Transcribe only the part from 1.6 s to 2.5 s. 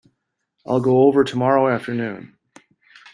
afternoon.